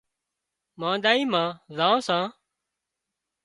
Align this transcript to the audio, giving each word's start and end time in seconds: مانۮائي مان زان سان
مانۮائي 0.79 1.23
مان 1.31 1.49
زان 1.77 1.95
سان 2.07 2.23